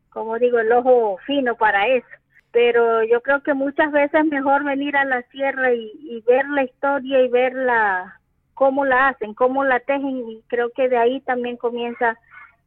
como 0.09 0.39
digo 0.39 0.57
el 0.59 0.71
ojo 0.71 1.17
fino 1.27 1.55
para 1.55 1.87
eso. 1.87 2.07
Pero 2.51 3.03
yo 3.03 3.21
creo 3.21 3.43
que 3.43 3.53
muchas 3.53 3.91
veces 3.91 4.21
es 4.21 4.25
mejor 4.25 4.63
venir 4.63 4.95
a 4.97 5.05
la 5.05 5.21
sierra 5.23 5.71
y, 5.71 5.91
y 6.01 6.21
ver 6.21 6.47
la 6.47 6.63
historia 6.63 7.21
y 7.21 7.27
ver 7.27 7.53
la 7.53 8.19
cómo 8.55 8.85
la 8.85 9.09
hacen 9.09 9.33
cómo 9.33 9.65
la 9.65 9.81
tejen 9.81 10.29
y 10.29 10.41
creo 10.47 10.71
que 10.71 10.87
de 10.87 10.97
ahí 10.97 11.19
también 11.21 11.57
comienza 11.57 12.17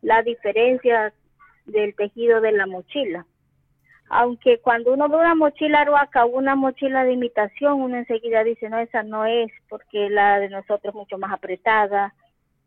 la 0.03 0.23
diferencia 0.23 1.13
del 1.65 1.95
tejido 1.97 2.43
de 2.43 2.53
la 2.53 2.67
mochila 2.67 3.27
aunque 4.15 4.59
cuando 4.59 4.93
uno 4.93 5.09
ve 5.09 5.17
una 5.17 5.35
mochila 5.35 5.81
aruaca 5.81 6.27
o 6.27 6.29
una 6.29 6.55
mochila 6.55 7.03
de 7.03 7.15
imitación, 7.15 7.81
uno 7.81 7.97
enseguida 7.97 8.45
dice, 8.45 8.69
no, 8.69 8.79
esa 8.79 9.03
no 9.03 9.25
es, 9.25 9.51
porque 9.71 10.11
la 10.11 10.39
de 10.39 10.51
nosotros 10.51 10.93
es 10.93 10.95
mucho 10.95 11.17
más 11.17 11.33
apretada, 11.33 12.13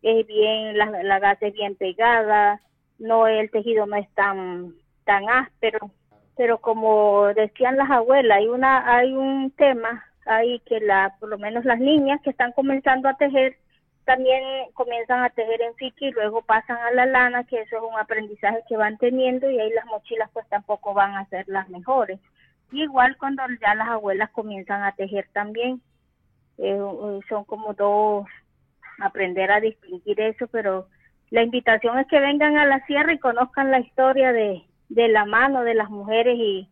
es 0.02 0.26
bien, 0.26 0.76
la, 0.76 1.04
la 1.04 1.20
gasa 1.20 1.46
es 1.46 1.54
bien 1.54 1.76
pegada, 1.76 2.62
no, 2.98 3.28
el 3.28 3.52
tejido 3.52 3.86
no 3.86 3.96
es 3.96 4.10
tan, 4.16 4.74
tan 5.04 5.30
áspero, 5.30 5.92
pero 6.36 6.58
como 6.58 7.28
decían 7.36 7.78
las 7.78 7.92
abuelas, 7.92 8.40
hay 8.40 8.48
una, 8.48 8.96
hay 8.98 9.14
un 9.14 9.52
tema 9.52 10.04
ahí 10.26 10.60
que 10.66 10.80
la, 10.80 11.16
por 11.20 11.30
lo 11.30 11.38
menos 11.38 11.64
las 11.64 11.80
niñas 11.80 12.22
que 12.24 12.32
están 12.32 12.54
comenzando 12.54 13.08
a 13.08 13.18
tejer, 13.18 13.56
también 14.06 14.44
comienzan 14.74 15.24
a 15.24 15.30
tejer 15.32 15.62
en 15.62 15.76
fique 15.76 16.08
y 16.08 16.12
luego 16.12 16.42
pasan 16.44 16.78
a 16.78 16.92
la 16.92 17.06
lana, 17.06 17.44
que 17.44 17.60
eso 17.62 17.78
es 17.78 17.84
un 17.84 18.00
aprendizaje 18.00 18.60
que 18.70 18.78
van 18.78 18.98
teniendo 18.98 19.50
y 19.50 19.60
ahí 19.60 19.72
las 19.72 19.86
mochilas 19.86 20.30
pues 20.32 20.48
tampoco 20.48 20.94
van 20.94 21.16
a 21.16 21.26
ser 21.26 21.48
las 21.48 21.68
mejores. 21.70 22.20
igual 22.72 23.18
cuando 23.18 23.44
ya 23.62 23.74
las 23.76 23.88
abuelas 23.90 24.30
comienzan 24.32 24.84
a 24.84 24.94
tejer 24.94 25.28
también, 25.34 25.82
eh, 26.58 26.78
eh, 26.78 27.20
son 27.28 27.44
como 27.46 27.74
dos, 27.74 28.28
aprender 29.00 29.52
a 29.52 29.60
distinguir 29.60 30.20
eso, 30.22 30.48
pero 30.48 30.88
la 31.32 31.44
invitación 31.44 31.98
es 32.00 32.08
que 32.08 32.20
vengan 32.20 32.58
a 32.58 32.66
la 32.66 32.86
sierra 32.86 33.14
y 33.14 33.20
conozcan 33.20 33.72
la 33.72 33.80
historia 33.80 34.32
de, 34.32 34.64
de 34.90 35.08
la 35.08 35.26
mano 35.26 35.64
de 35.64 35.74
las 35.74 35.90
mujeres 35.90 36.36
y 36.38 36.70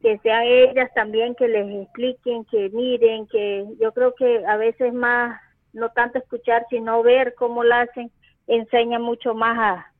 que 0.00 0.18
sean 0.18 0.42
ellas 0.44 0.90
también 0.94 1.34
que 1.34 1.46
les 1.46 1.82
expliquen, 1.82 2.44
que 2.46 2.70
miren, 2.70 3.26
que 3.26 3.66
yo 3.78 3.92
creo 3.92 4.14
que 4.14 4.44
a 4.46 4.56
veces 4.56 4.94
más 4.94 5.38
no 5.72 5.90
tanto 5.90 6.18
escuchar, 6.18 6.66
sino 6.70 7.02
ver 7.02 7.34
cómo 7.36 7.64
la 7.64 7.82
hacen, 7.82 8.10
enseña 8.46 8.98
mucho 8.98 9.34
más 9.34 9.58
a 9.58 9.92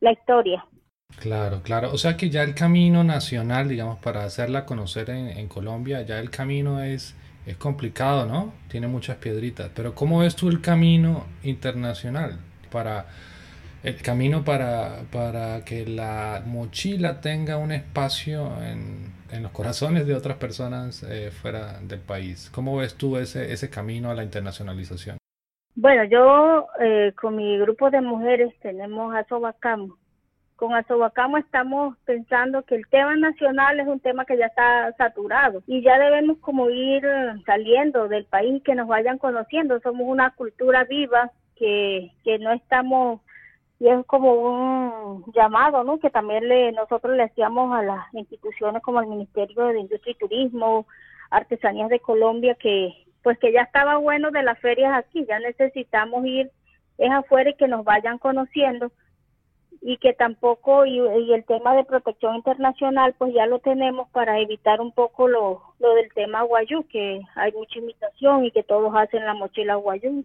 la 0.00 0.12
historia. 0.12 0.64
Claro, 1.20 1.62
claro. 1.62 1.92
O 1.92 1.98
sea 1.98 2.16
que 2.16 2.30
ya 2.30 2.42
el 2.42 2.54
camino 2.54 3.04
nacional, 3.04 3.68
digamos, 3.68 3.98
para 3.98 4.24
hacerla 4.24 4.66
conocer 4.66 5.10
en, 5.10 5.48
Colombia, 5.48 6.02
ya 6.02 6.18
el 6.18 6.30
camino 6.30 6.82
es, 6.82 7.14
es 7.46 7.56
complicado, 7.56 8.26
¿no? 8.26 8.52
Tiene 8.68 8.88
muchas 8.88 9.16
piedritas. 9.18 9.70
Pero 9.74 9.94
¿cómo 9.94 10.20
ves 10.20 10.34
tú 10.34 10.48
el 10.48 10.60
camino 10.60 11.26
internacional 11.42 12.38
para 12.70 13.06
el 13.84 14.00
camino 14.00 14.44
para, 14.44 15.02
para 15.12 15.64
que 15.64 15.86
la 15.86 16.42
mochila 16.46 17.20
tenga 17.20 17.58
un 17.58 17.70
espacio 17.70 18.62
en, 18.62 19.13
en 19.30 19.42
los 19.42 19.52
corazones 19.52 20.06
de 20.06 20.14
otras 20.14 20.36
personas 20.36 21.02
eh, 21.02 21.30
fuera 21.30 21.80
del 21.80 22.00
país. 22.00 22.50
¿Cómo 22.54 22.76
ves 22.76 22.94
tú 22.94 23.16
ese, 23.16 23.52
ese 23.52 23.70
camino 23.70 24.10
a 24.10 24.14
la 24.14 24.24
internacionalización? 24.24 25.18
Bueno, 25.76 26.04
yo 26.04 26.68
eh, 26.80 27.12
con 27.20 27.36
mi 27.36 27.58
grupo 27.58 27.90
de 27.90 28.00
mujeres 28.00 28.54
tenemos 28.60 29.14
Asobacamo. 29.14 29.98
Con 30.54 30.72
Asobacamo 30.72 31.36
estamos 31.36 31.96
pensando 32.04 32.62
que 32.62 32.76
el 32.76 32.86
tema 32.86 33.16
nacional 33.16 33.80
es 33.80 33.88
un 33.88 33.98
tema 33.98 34.24
que 34.24 34.38
ya 34.38 34.46
está 34.46 34.92
saturado 34.96 35.62
y 35.66 35.82
ya 35.82 35.98
debemos 35.98 36.38
como 36.38 36.70
ir 36.70 37.02
saliendo 37.44 38.06
del 38.06 38.24
país 38.26 38.62
que 38.62 38.76
nos 38.76 38.86
vayan 38.86 39.18
conociendo. 39.18 39.80
Somos 39.80 40.06
una 40.06 40.30
cultura 40.30 40.84
viva 40.84 41.32
que, 41.56 42.12
que 42.22 42.38
no 42.38 42.52
estamos 42.52 43.20
y 43.80 43.88
es 43.88 44.06
como 44.06 44.32
un 44.32 45.24
llamado, 45.34 45.82
¿no? 45.84 45.98
Que 45.98 46.10
también 46.10 46.48
le 46.48 46.72
nosotros 46.72 47.16
le 47.16 47.24
hacíamos 47.24 47.74
a 47.74 47.82
las 47.82 48.14
instituciones 48.14 48.82
como 48.82 49.00
el 49.00 49.08
Ministerio 49.08 49.66
de 49.66 49.80
Industria 49.80 50.12
y 50.12 50.18
Turismo, 50.18 50.86
Artesanías 51.30 51.90
de 51.90 52.00
Colombia, 52.00 52.54
que 52.54 52.94
pues 53.22 53.38
que 53.38 53.52
ya 53.52 53.62
estaba 53.62 53.96
bueno 53.96 54.30
de 54.30 54.42
las 54.42 54.58
ferias 54.60 54.92
aquí, 54.94 55.24
ya 55.26 55.38
necesitamos 55.38 56.24
ir 56.26 56.50
es 56.98 57.10
afuera 57.10 57.50
y 57.50 57.54
que 57.54 57.66
nos 57.66 57.84
vayan 57.84 58.18
conociendo 58.18 58.92
y 59.80 59.96
que 59.98 60.14
tampoco 60.14 60.86
y, 60.86 60.98
el 61.32 61.44
tema 61.44 61.74
de 61.74 61.84
protección 61.84 62.36
internacional 62.36 63.14
pues 63.18 63.34
ya 63.34 63.46
lo 63.46 63.58
tenemos 63.58 64.08
para 64.10 64.38
evitar 64.38 64.80
un 64.80 64.92
poco 64.92 65.26
lo, 65.26 65.62
lo 65.80 65.94
del 65.94 66.12
tema 66.12 66.42
guayú 66.42 66.86
que 66.88 67.20
hay 67.34 67.52
mucha 67.52 67.78
imitación 67.78 68.44
y 68.44 68.50
que 68.52 68.62
todos 68.62 68.94
hacen 68.94 69.24
la 69.24 69.34
mochila 69.34 69.74
guayú. 69.74 70.24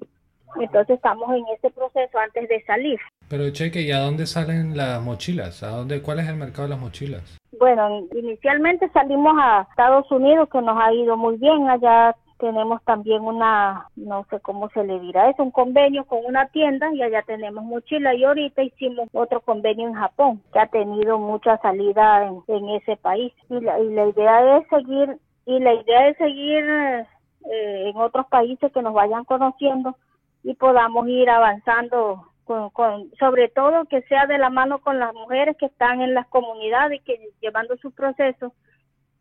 Entonces 0.60 0.96
estamos 0.96 1.34
en 1.36 1.46
ese 1.56 1.72
proceso 1.72 2.20
antes 2.20 2.48
de 2.48 2.64
salir 2.64 3.00
pero 3.30 3.50
cheque 3.52 3.82
y 3.82 3.92
a 3.92 4.00
dónde 4.00 4.26
salen 4.26 4.76
las 4.76 5.02
mochilas 5.02 5.64
a 5.64 5.70
dónde 5.70 6.02
cuál 6.02 6.20
es 6.20 6.28
el 6.28 6.36
mercado 6.36 6.64
de 6.64 6.70
las 6.70 6.80
mochilas 6.80 7.40
bueno 7.60 8.08
inicialmente 8.16 8.90
salimos 8.90 9.36
a 9.38 9.68
Estados 9.70 10.10
Unidos 10.12 10.50
que 10.50 10.62
nos 10.62 10.78
ha 10.80 10.94
ido 10.94 11.18
muy 11.18 11.38
bien. 11.38 11.70
Allá 11.70 12.16
tenemos 12.38 12.82
también 12.84 13.22
una, 13.22 13.88
no 13.98 14.26
sé 14.30 14.40
cómo 14.40 14.70
se 14.70 14.84
le 14.86 15.00
dirá, 15.00 15.30
es 15.30 15.38
un 15.40 15.52
convenio 15.52 16.06
con 16.06 16.20
una 16.26 16.48
tienda 16.48 16.94
y 16.94 17.02
allá 17.02 17.22
tenemos 17.24 17.64
mochila. 17.64 18.14
Y 18.16 18.24
ahorita 18.24 18.64
hicimos 18.64 19.10
otro 19.12 19.42
convenio 19.42 19.88
en 19.88 19.94
Japón 19.94 20.42
que 20.54 20.60
ha 20.60 20.68
tenido 20.68 21.20
mucha 21.20 21.58
salida 21.58 22.32
en, 22.48 22.70
ese 22.70 22.96
país. 22.96 23.34
Y 23.50 23.60
la, 23.60 23.80
y 23.80 23.90
la 23.94 24.08
idea 24.08 24.58
es 24.58 24.68
seguir 24.70 25.18
y 25.46 25.60
la 25.60 25.74
idea 25.74 26.08
es 26.08 26.18
seguir 26.18 26.64
eh, 26.64 27.90
en 27.90 27.98
otros 27.98 28.28
países 28.28 28.72
que 28.72 28.82
nos 28.82 28.94
vayan 28.94 29.26
conociendo 29.26 29.96
y 30.44 30.54
podamos 30.54 31.08
ir 31.10 31.30
avanzando 31.30 32.29
con, 32.50 32.72
con, 32.72 33.12
sobre 33.20 33.48
todo 33.48 33.86
que 33.86 34.02
sea 34.04 34.26
de 34.26 34.40
la 34.40 34.50
mano 34.50 34.80
con 34.82 34.98
las 34.98 35.14
mujeres 35.14 35.56
que 35.58 35.68
están 35.68 36.02
en 36.02 36.16
las 36.16 36.26
comunidades 36.30 37.00
que 37.06 37.30
llevando 37.42 37.78
su 37.78 37.92
proceso 37.92 38.56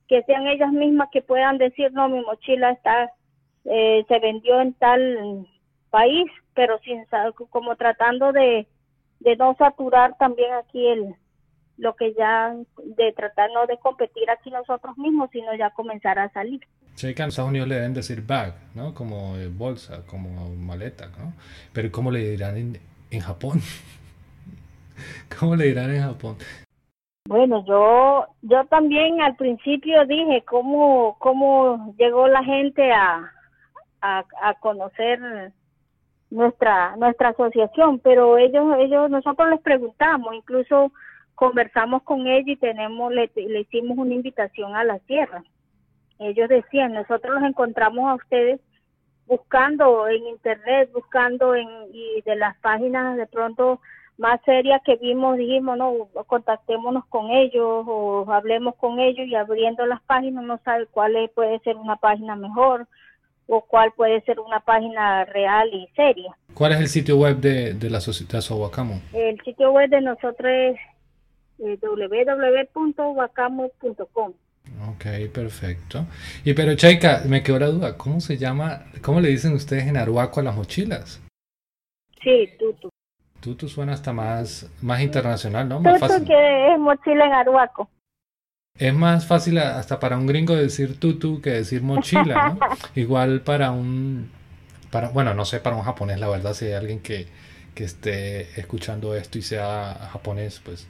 que 0.08 0.22
sean 0.22 0.46
ellas 0.46 0.72
mismas 0.72 1.10
que 1.12 1.20
puedan 1.20 1.58
decir, 1.58 1.92
no, 1.92 2.08
mi 2.08 2.22
mochila 2.22 2.70
está, 2.70 3.10
eh, 3.66 4.02
se 4.08 4.18
vendió 4.18 4.62
en 4.62 4.72
tal 4.72 5.46
país, 5.90 6.24
pero 6.54 6.78
sin 6.78 7.04
como 7.50 7.76
tratando 7.76 8.32
de, 8.32 8.66
de 9.20 9.36
no 9.36 9.54
saturar 9.58 10.16
también 10.16 10.54
aquí 10.54 10.86
el 10.86 11.14
lo 11.76 11.94
que 11.94 12.14
ya 12.14 12.56
de 12.96 13.12
tratar 13.12 13.50
no 13.52 13.66
de 13.66 13.76
competir 13.78 14.28
aquí 14.30 14.50
nosotros 14.50 14.96
mismos, 14.96 15.28
sino 15.30 15.54
ya 15.54 15.70
comenzar 15.70 16.18
a 16.18 16.32
salir. 16.32 16.60
Que 16.98 17.10
en 17.10 17.28
Estados 17.28 17.50
Unidos 17.50 17.68
le 17.68 17.76
deben 17.76 17.94
decir 17.94 18.26
bag, 18.26 18.54
¿no? 18.74 18.94
Como 18.94 19.36
eh, 19.36 19.48
bolsa, 19.48 20.04
como 20.06 20.48
maleta, 20.56 21.06
¿no? 21.18 21.34
Pero 21.72 21.92
¿cómo 21.92 22.10
le 22.10 22.30
dirán 22.30 22.56
en 23.10 23.20
Japón? 23.20 23.60
¿Cómo 25.38 25.56
le 25.56 25.66
dirán 25.66 25.90
en 25.90 26.02
Japón? 26.02 26.36
Bueno, 27.28 27.62
yo 27.66 28.26
yo 28.42 28.64
también 28.66 29.20
al 29.20 29.36
principio 29.36 30.04
dije 30.06 30.42
cómo 30.46 31.16
cómo 31.18 31.94
llegó 31.98 32.26
la 32.26 32.42
gente 32.42 32.90
a, 32.90 33.30
a, 34.00 34.24
a 34.42 34.54
conocer 34.60 35.52
nuestra 36.30 36.96
nuestra 36.96 37.28
asociación, 37.28 37.98
pero 37.98 38.38
ellos 38.38 38.64
ellos 38.78 39.10
nosotros 39.10 39.50
les 39.50 39.60
preguntamos, 39.60 40.34
incluso 40.34 40.90
conversamos 41.34 42.02
con 42.02 42.26
ellos 42.26 42.48
y 42.48 42.56
tenemos 42.56 43.12
le, 43.12 43.30
le 43.34 43.60
hicimos 43.60 43.98
una 43.98 44.14
invitación 44.14 44.74
a 44.74 44.84
la 44.84 44.98
sierra. 45.00 45.44
Ellos 46.18 46.48
decían, 46.48 46.94
nosotros 46.94 47.34
los 47.34 47.44
encontramos 47.44 48.10
a 48.10 48.14
ustedes 48.14 48.60
buscando 49.28 50.08
en 50.08 50.26
internet, 50.26 50.90
buscando 50.92 51.54
en 51.54 51.68
y 51.92 52.20
de 52.22 52.34
las 52.36 52.56
páginas 52.58 53.16
de 53.16 53.26
pronto 53.26 53.80
más 54.16 54.40
serias 54.44 54.80
que 54.84 54.96
vimos, 54.96 55.38
dijimos, 55.38 55.78
no, 55.78 56.08
contactémonos 56.26 57.06
con 57.06 57.30
ellos 57.30 57.84
o 57.86 58.26
hablemos 58.32 58.74
con 58.76 58.98
ellos 58.98 59.28
y 59.28 59.36
abriendo 59.36 59.86
las 59.86 60.02
páginas 60.02 60.42
no 60.44 60.58
sabe 60.64 60.86
cuál 60.86 61.30
puede 61.34 61.60
ser 61.60 61.76
una 61.76 61.94
página 61.96 62.34
mejor 62.34 62.88
o 63.46 63.60
cuál 63.62 63.92
puede 63.92 64.20
ser 64.22 64.40
una 64.40 64.58
página 64.60 65.24
real 65.24 65.68
y 65.72 65.86
seria. 65.94 66.36
¿Cuál 66.52 66.72
es 66.72 66.80
el 66.80 66.88
sitio 66.88 67.16
web 67.16 67.36
de, 67.36 67.74
de 67.74 67.90
la 67.90 68.00
sociedad 68.00 68.40
Sobacamo? 68.40 69.00
El 69.12 69.40
sitio 69.42 69.70
web 69.70 69.88
de 69.88 70.00
nosotros 70.00 70.50
es 70.50 70.76
eh, 71.60 71.78
www.wacamo.com. 71.80 74.32
Ok, 74.90 75.30
perfecto. 75.32 76.06
Y 76.44 76.54
pero 76.54 76.74
Chaika, 76.74 77.22
me 77.26 77.42
quedó 77.42 77.58
la 77.58 77.66
duda, 77.66 77.96
¿cómo 77.96 78.20
se 78.20 78.36
llama, 78.36 78.84
cómo 79.02 79.20
le 79.20 79.28
dicen 79.28 79.52
ustedes 79.52 79.86
en 79.86 79.96
Aruaco 79.96 80.40
a 80.40 80.44
las 80.44 80.54
mochilas? 80.54 81.20
Sí, 82.22 82.48
tutu. 82.58 82.88
Tutu 83.40 83.68
suena 83.68 83.92
hasta 83.92 84.12
más, 84.12 84.70
más 84.82 85.00
internacional, 85.00 85.68
¿no? 85.68 85.80
Más 85.80 86.00
tutu 86.00 86.24
que 86.24 86.72
es 86.72 86.78
mochila 86.78 87.26
en 87.26 87.32
aruaco. 87.32 87.88
Es 88.76 88.94
más 88.94 89.26
fácil 89.26 89.58
hasta 89.58 89.98
para 89.98 90.16
un 90.16 90.26
gringo 90.26 90.54
decir 90.54 90.98
tutu 91.00 91.40
que 91.40 91.50
decir 91.50 91.82
mochila, 91.82 92.50
¿no? 92.50 92.58
Igual 92.94 93.40
para 93.40 93.70
un, 93.70 94.30
para, 94.90 95.08
bueno, 95.10 95.34
no 95.34 95.44
sé, 95.44 95.60
para 95.60 95.76
un 95.76 95.82
japonés, 95.82 96.20
la 96.20 96.28
verdad, 96.28 96.54
si 96.54 96.66
hay 96.66 96.72
alguien 96.74 97.00
que, 97.00 97.26
que 97.74 97.84
esté 97.84 98.60
escuchando 98.60 99.14
esto 99.14 99.38
y 99.38 99.42
sea 99.42 100.08
japonés, 100.12 100.60
pues 100.64 100.88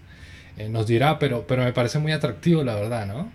eh, 0.56 0.68
nos 0.68 0.86
dirá, 0.86 1.18
pero, 1.18 1.46
pero 1.46 1.64
me 1.64 1.72
parece 1.72 1.98
muy 1.98 2.12
atractivo, 2.12 2.62
la 2.62 2.74
verdad, 2.74 3.06
¿no? 3.06 3.30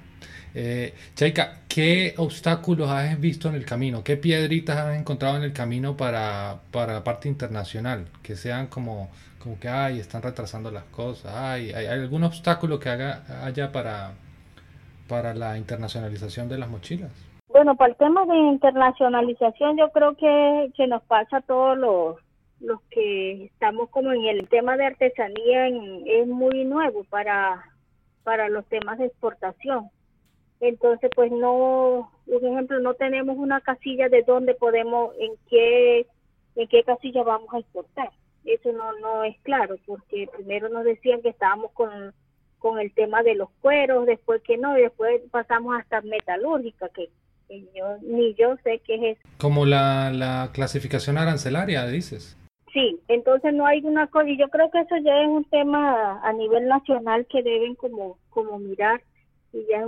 Eh, 0.55 0.93
Chaika, 1.15 1.62
¿qué 1.67 2.13
obstáculos 2.17 2.89
has 2.89 3.19
visto 3.19 3.50
en 3.50 3.55
el 3.55 3.65
camino? 3.65 4.03
¿Qué 4.03 4.17
piedritas 4.17 4.77
has 4.77 4.95
encontrado 4.95 5.38
en 5.38 5.43
el 5.43 5.53
camino 5.53 5.98
para, 5.98 6.60
para 6.72 6.93
la 6.93 7.03
parte 7.03 7.27
internacional? 7.27 8.05
Que 8.22 8.36
sean 8.36 8.67
como, 8.67 9.10
como 9.39 9.60
que, 9.60 9.67
ay, 9.67 10.00
están 10.00 10.22
retrasando 10.22 10.69
las 10.69 10.83
cosas. 10.86 11.33
Ay, 11.36 11.72
¿hay, 11.72 11.88
algún 11.88 12.24
obstáculo 12.24 12.79
que 12.79 12.89
haga, 12.89 13.24
haya 13.43 13.72
para, 13.72 14.12
para 15.07 15.33
la 15.33 15.57
internacionalización 15.57 16.50
de 16.50 16.60
las 16.60 16.69
mochilas? 16.69 17.12
Bueno, 17.48 17.75
para 17.75 17.91
el 17.91 17.98
tema 17.98 18.25
de 18.25 18.38
internacionalización 18.38 19.77
yo 19.77 19.89
creo 19.91 20.15
que, 20.15 20.72
que 20.75 20.88
nos 20.88 21.03
pasa 21.03 21.38
a 21.38 21.41
todos 21.41 21.77
los, 21.77 22.17
los 22.60 22.81
que 22.91 23.45
estamos 23.45 23.89
como 23.89 24.12
en 24.12 24.25
el 24.25 24.48
tema 24.50 24.77
de 24.77 24.86
artesanía 24.86 25.67
es 25.67 26.27
muy 26.27 26.63
nuevo 26.65 27.03
para, 27.05 27.63
para 28.24 28.50
los 28.50 28.65
temas 28.65 28.98
de 28.98 29.05
exportación 29.05 29.89
entonces 30.63 31.12
pues 31.13 31.32
no, 31.32 32.12
por 32.25 32.43
ejemplo, 32.43 32.79
no 32.79 32.93
tenemos 32.93 33.38
una 33.38 33.62
casilla 33.62 34.10
de 34.10 34.24
dónde 34.24 34.53
podemos, 34.55 35.13
en 35.20 35.34
qué, 35.50 36.08
en 36.55 36.67
qué 36.67 36.84
casilla 36.84 37.24
vamos 37.24 37.53
a 37.53 37.60
exportar. 37.60 38.10
Eso 38.46 38.72
no, 38.72 38.98
no 39.00 39.24
es 39.24 39.38
claro, 39.41 39.77
porque 39.86 40.27
primero 40.36 40.70
nos 40.70 40.84
decían 40.84 41.22
que 41.22 41.29
estábamos 41.29 41.72
con, 41.72 42.13
con 42.60 42.79
el 42.79 42.93
tema 42.93 43.24
de 43.24 43.36
los 43.36 43.50
cueros, 43.62 44.05
después 44.05 44.41
que 44.43 44.58
no, 44.58 44.77
y 44.77 44.82
después 44.82 45.22
pasamos 45.32 45.77
hasta 45.77 46.01
metalúrgica, 46.01 46.89
que, 46.89 47.10
yo, 47.50 47.98
ni 48.01 48.34
yo 48.36 48.55
sé 48.63 48.82
qué 48.86 48.96
es 48.96 49.17
eso. 49.17 49.29
Como 49.38 49.65
la, 49.65 50.12
la 50.12 50.50
clasificación 50.53 51.17
arancelaria, 51.17 51.86
dices. 51.88 52.38
Sí, 52.74 53.00
entonces 53.08 53.53
no 53.53 53.65
hay 53.65 53.82
una 53.86 54.08
cosa, 54.08 54.29
y 54.29 54.38
yo 54.38 54.50
creo 54.50 54.72
que 54.72 54.79
eso 54.79 54.98
ya 54.98 55.22
es 55.22 55.27
un 55.27 55.43
tema 55.46 56.20
a 56.22 56.34
nivel 56.34 56.67
nacional 56.67 57.25
que 57.27 57.43
deben 57.43 57.75
como, 57.75 58.17
como 58.29 58.60
mirar 58.60 59.01
y 59.53 59.67
ya, 59.69 59.81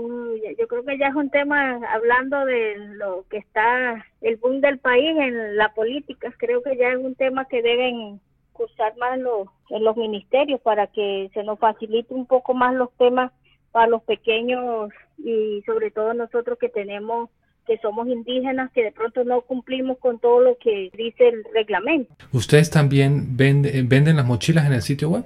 yo 0.60 0.68
creo 0.68 0.86
que 0.86 0.98
ya 0.98 1.08
es 1.08 1.16
un 1.16 1.32
tema 1.32 1.80
hablando 1.92 2.46
de 2.46 2.78
lo 2.78 3.26
que 3.30 3.38
está 3.38 4.06
el 4.22 4.38
boom 4.38 4.62
del 4.62 4.78
país 4.78 5.18
en 5.18 5.58
la 5.58 5.74
política 5.74 6.32
creo 6.38 6.62
que 6.62 6.78
ya 6.78 6.90
es 6.90 6.98
un 6.98 7.16
tema 7.16 7.46
que 7.46 7.64
deben 7.64 8.22
cursar 8.54 8.96
más 8.98 9.20
los, 9.20 9.48
en 9.70 9.84
los 9.84 9.98
ministerios 9.98 10.62
para 10.62 10.88
que 10.88 11.32
se 11.34 11.44
nos 11.44 11.58
facilite 11.58 12.14
un 12.14 12.28
poco 12.28 12.54
más 12.54 12.76
los 12.76 12.92
temas 12.98 13.32
para 13.72 13.88
los 13.88 14.04
pequeños 14.04 14.92
y 15.18 15.64
sobre 15.66 15.90
todo 15.90 16.14
nosotros 16.14 16.60
que 16.60 16.70
tenemos 16.70 17.30
que 17.66 17.80
somos 17.80 18.08
indígenas 18.08 18.72
que 18.72 18.84
de 18.84 18.92
pronto 18.92 19.24
no 19.24 19.42
cumplimos 19.42 19.98
con 19.98 20.20
todo 20.20 20.40
lo 20.40 20.58
que 20.60 20.92
dice 20.96 21.30
el 21.30 21.44
reglamento. 21.52 22.14
¿Ustedes 22.32 22.70
también 22.70 23.36
venden, 23.36 23.90
venden 23.90 24.18
las 24.18 24.28
mochilas 24.28 24.68
en 24.68 24.74
el 24.74 24.84
sitio 24.84 25.10
web? 25.10 25.26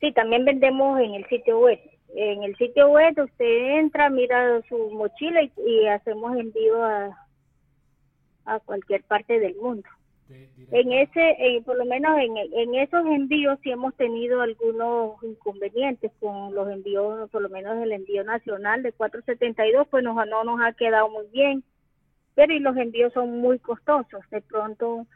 Sí, 0.00 0.10
también 0.12 0.44
vendemos 0.44 1.00
en 1.00 1.14
el 1.14 1.24
sitio 1.28 1.60
web 1.60 1.78
en 2.14 2.42
el 2.42 2.56
sitio 2.56 2.88
web 2.88 3.18
usted 3.18 3.78
entra, 3.78 4.10
mira 4.10 4.60
su 4.68 4.90
mochila 4.90 5.42
y, 5.42 5.86
hacemos 5.86 6.36
envío 6.36 6.82
a, 6.82 7.28
a 8.44 8.60
cualquier 8.60 9.02
parte 9.04 9.38
del 9.38 9.54
mundo. 9.56 9.88
En 10.70 10.92
ese, 10.92 11.62
por 11.64 11.78
lo 11.78 11.86
menos 11.86 12.18
en, 12.18 12.36
en 12.36 12.74
esos 12.74 13.06
envíos 13.06 13.58
sí 13.62 13.70
hemos 13.70 13.94
tenido 13.94 14.42
algunos 14.42 15.22
inconvenientes 15.22 16.12
con 16.20 16.54
los 16.54 16.68
envíos, 16.70 17.30
por 17.30 17.40
lo 17.40 17.48
menos 17.48 17.82
el 17.82 17.92
envío 17.92 18.24
nacional 18.24 18.82
de 18.82 18.92
472, 18.92 19.88
pues 19.88 20.04
no 20.04 20.44
nos 20.44 20.60
ha 20.60 20.72
quedado 20.74 21.08
muy 21.08 21.26
bien, 21.32 21.64
pero 22.34 22.52
y 22.52 22.58
los 22.58 22.76
envíos 22.76 23.12
son 23.14 23.40
muy 23.40 23.58
costosos. 23.58 24.20
De 24.30 24.42
pronto 24.42 25.06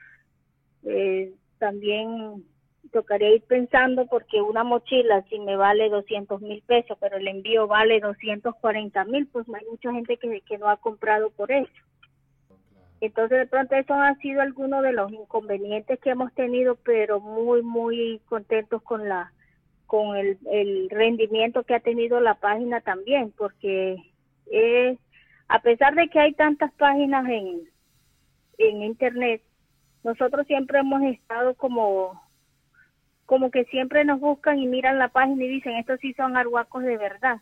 eh, 0.85 1.35
también 1.59 2.45
tocaría 2.93 3.35
ir 3.35 3.43
pensando 3.43 4.07
porque 4.07 4.41
una 4.41 4.63
mochila 4.65 5.23
si 5.29 5.39
me 5.41 5.57
vale 5.57 5.89
200 5.89 6.41
mil 6.43 6.63
pesos, 6.63 6.97
pero 7.01 7.17
el 7.17 7.27
envío 7.27 7.67
vale 7.67 8.01
240 8.01 9.05
mil, 9.07 9.27
pues 9.27 9.47
hay 9.49 9.67
mucha 9.69 9.93
gente 9.93 10.17
que, 10.19 10.41
que 10.43 10.59
no 10.59 10.69
ha 10.69 10.77
comprado 10.77 11.31
por 11.31 11.51
eso. 11.51 11.73
Entonces, 13.01 13.39
de 13.39 13.47
pronto, 13.47 13.75
eso 13.75 13.95
ha 13.95 14.15
sido 14.17 14.43
alguno 14.43 14.81
de 14.81 14.93
los 14.93 15.11
inconvenientes 15.11 15.99
que 15.99 16.11
hemos 16.11 16.33
tenido, 16.35 16.77
pero 16.77 17.19
muy, 17.19 17.63
muy 17.63 18.21
contentos 18.29 18.81
con 18.83 19.09
la 19.09 19.33
con 19.87 20.17
el, 20.17 20.39
el 20.51 20.89
rendimiento 20.89 21.65
que 21.65 21.75
ha 21.75 21.81
tenido 21.81 22.19
la 22.21 22.35
página 22.35 22.81
también, 22.81 23.31
porque 23.37 23.97
es, 24.51 24.99
a 25.49 25.61
pesar 25.61 25.95
de 25.95 26.09
que 26.09 26.19
hay 26.19 26.33
tantas 26.33 26.73
páginas 26.75 27.29
en, 27.29 27.69
en 28.57 28.83
Internet, 28.85 29.43
nosotros 30.03 30.47
siempre 30.47 30.79
hemos 30.79 31.03
estado 31.03 31.55
como 31.57 32.19
como 33.33 33.51
que 33.51 33.65
siempre 33.65 34.05
nos 34.05 34.21
buscan 34.21 34.59
y 34.59 34.67
miran 34.67 34.99
la 34.99 35.09
página 35.09 35.43
y 35.43 35.49
dicen, 35.49 35.77
estos 35.77 35.99
sí 36.01 36.13
son 36.13 36.37
arhuacos 36.37 36.83
de 36.83 36.99
verdad. 36.99 37.41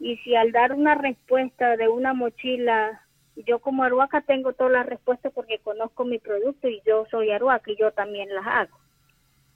Y 0.00 0.16
si 0.16 0.34
al 0.34 0.50
dar 0.50 0.72
una 0.72 0.96
respuesta 0.96 1.76
de 1.76 1.88
una 1.88 2.12
mochila 2.12 3.02
yo 3.46 3.60
como 3.60 3.84
Aruaca 3.84 4.22
tengo 4.22 4.52
todas 4.52 4.72
las 4.72 4.84
respuestas 4.84 5.32
porque 5.32 5.60
conozco 5.60 6.04
mi 6.04 6.18
producto 6.18 6.66
y 6.66 6.82
yo 6.84 7.06
soy 7.08 7.30
Aruaca 7.30 7.70
y 7.70 7.76
yo 7.76 7.92
también 7.92 8.34
las 8.34 8.44
hago. 8.48 8.76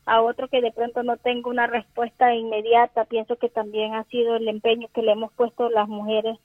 A 0.04 0.22
otro 0.22 0.46
que 0.46 0.60
de 0.60 0.70
pronto 0.70 1.02
no 1.02 1.16
tengo 1.16 1.50
una 1.50 1.66
respuesta 1.66 2.32
inmediata, 2.32 3.06
pienso 3.06 3.34
que 3.34 3.48
también 3.48 3.94
ha 3.94 4.04
sido 4.04 4.36
el 4.36 4.46
empeño 4.46 4.86
que 4.94 5.02
le 5.02 5.10
hemos 5.10 5.32
puesto 5.32 5.68
las 5.68 5.88
mujeres. 5.88 6.38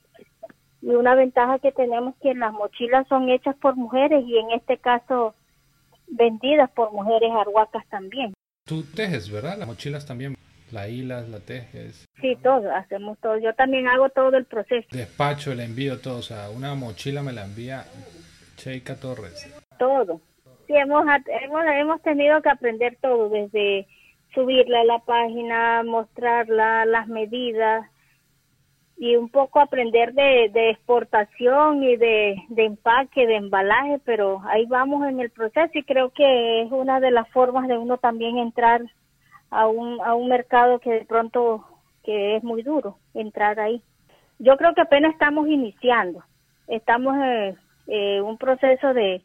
Y 0.82 0.96
una 0.96 1.14
ventaja 1.14 1.60
que 1.60 1.72
tenemos 1.72 2.16
que 2.24 2.34
las 2.34 2.54
mochilas 2.54 3.08
son 3.08 3.30
hechas 3.30 3.56
por 3.58 3.76
mujeres 3.76 4.26
y 4.26 4.40
en 4.40 4.50
este 4.50 4.80
caso 4.80 5.36
vendidas 6.08 6.72
por 6.72 6.92
mujeres 6.92 7.30
arhuacas 7.32 7.86
también. 7.86 8.34
Tú 8.72 8.84
tejes, 8.84 9.30
¿verdad? 9.30 9.58
Las 9.58 9.68
mochilas 9.68 10.06
también 10.06 10.38
la 10.72 10.88
hilas, 10.88 11.28
la 11.28 11.42
tejes. 11.42 12.08
Sí, 12.22 12.38
todo, 12.42 12.74
hacemos 12.74 13.18
todo. 13.20 13.38
Yo 13.38 13.54
también 13.54 13.90
hago 13.90 14.08
todo 14.12 14.38
el 14.38 14.46
proceso. 14.46 14.88
Despacho, 14.94 15.52
el 15.52 15.60
envío, 15.60 16.00
todo. 16.00 16.20
O 16.20 16.22
sea, 16.22 16.50
una 16.50 16.74
mochila 16.74 17.22
me 17.22 17.34
la 17.34 17.44
envía 17.44 17.84
Cheika 18.56 18.96
Torres. 18.96 19.54
Todo. 19.78 20.22
Sí, 20.68 20.74
hemos, 20.78 21.04
hemos, 21.44 21.66
hemos 21.66 22.02
tenido 22.02 22.42
que 22.42 22.48
aprender 22.48 22.98
todo, 23.02 23.28
desde 23.28 23.88
subirla 24.34 24.80
a 24.80 24.86
la 24.86 25.00
página, 25.00 25.84
mostrarla, 25.84 26.86
las 26.86 27.10
medidas 27.10 27.91
y 29.02 29.16
un 29.16 29.30
poco 29.30 29.60
aprender 29.60 30.14
de, 30.14 30.70
exportación 30.70 31.84
y 31.84 31.98
de, 31.98 32.36
empaque, 32.56 33.26
de 33.26 33.38
embalaje, 33.38 34.00
pero 34.06 34.44
ahí 34.46 34.68
vamos 34.68 35.10
en 35.10 35.20
el 35.20 35.32
proceso 35.32 35.72
y 35.74 35.82
creo 35.82 36.12
que 36.12 36.62
es 36.62 36.72
una 36.72 37.00
de 37.00 37.10
las 37.10 37.28
formas 37.30 37.68
de 37.68 37.80
uno 37.80 37.98
también 37.98 38.38
entrar 38.38 38.80
a 39.50 39.66
un, 39.66 40.00
a 40.02 40.14
un 40.14 40.30
mercado 40.30 40.78
que 40.78 40.92
de 40.92 41.06
pronto 41.06 41.66
que 42.04 42.36
es 42.36 42.44
muy 42.44 42.62
duro 42.62 43.00
entrar 43.16 43.60
ahí. 43.60 43.82
Yo 44.38 44.56
creo 44.56 44.76
que 44.76 44.82
apenas 44.82 45.14
estamos 45.14 45.48
iniciando, 45.48 46.24
estamos 46.68 47.16
en 47.16 47.58
eh, 47.88 48.22
un 48.22 48.38
proceso 48.38 48.94
de, 48.94 49.24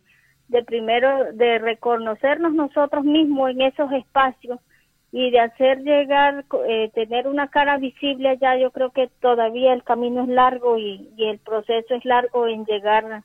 de 0.48 0.64
primero 0.64 1.34
de 1.34 1.58
reconocernos 1.58 2.54
nosotros 2.54 3.04
mismos 3.04 3.50
en 3.50 3.60
esos 3.60 3.92
espacios 3.92 4.58
y 5.18 5.30
de 5.30 5.40
hacer 5.40 5.78
llegar, 5.78 6.44
eh, 6.68 6.90
tener 6.94 7.26
una 7.26 7.48
cara 7.48 7.78
visible 7.78 8.28
allá, 8.28 8.58
yo 8.58 8.70
creo 8.70 8.90
que 8.90 9.08
todavía 9.22 9.72
el 9.72 9.82
camino 9.82 10.24
es 10.24 10.28
largo 10.28 10.76
y, 10.76 11.08
y 11.16 11.24
el 11.24 11.38
proceso 11.38 11.94
es 11.94 12.04
largo 12.04 12.46
en 12.46 12.66
llegar 12.66 13.24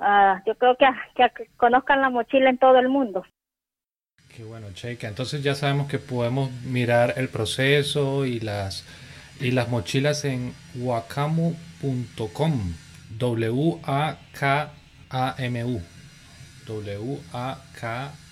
a, 0.00 0.42
yo 0.44 0.56
creo 0.56 0.76
que, 0.76 0.86
que 1.14 1.30
conozcan 1.56 2.00
la 2.00 2.10
mochila 2.10 2.50
en 2.50 2.58
todo 2.58 2.76
el 2.80 2.88
mundo. 2.88 3.24
Qué 4.36 4.42
bueno, 4.42 4.66
Cheika. 4.74 5.06
Entonces 5.06 5.44
ya 5.44 5.54
sabemos 5.54 5.88
que 5.88 6.00
podemos 6.00 6.50
mirar 6.64 7.14
el 7.18 7.28
proceso 7.28 8.26
y 8.26 8.40
las, 8.40 8.84
y 9.38 9.52
las 9.52 9.68
mochilas 9.68 10.24
en 10.24 10.54
wakamu.com. 10.74 11.54
W-A-K-A-M-U. 13.16 13.82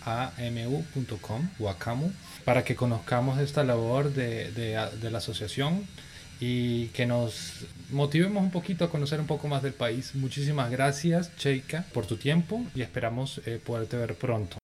W-A-K-A-M-U.com. 0.06 1.48
Wakamu. 1.58 2.10
Para 2.44 2.64
que 2.64 2.76
conozcamos 2.76 3.38
esta 3.38 3.64
labor 3.64 4.10
de, 4.10 4.52
de, 4.52 5.10
la 5.10 5.18
asociación 5.18 5.82
y 6.40 6.88
que 6.88 7.06
nos 7.06 7.66
motivemos 7.90 8.42
un 8.42 8.50
poquito 8.50 8.84
a 8.84 8.90
conocer 8.90 9.20
un 9.20 9.26
poco 9.26 9.48
más 9.48 9.62
del 9.62 9.72
país. 9.72 10.14
Muchísimas 10.14 10.70
gracias, 10.70 11.34
Cheika, 11.36 11.84
por 11.92 12.06
tu 12.06 12.16
tiempo 12.16 12.60
y 12.74 12.82
esperamos 12.82 13.46
eh, 13.46 13.60
poderte 13.64 13.96
ver 13.96 14.14
pronto. 14.14 14.58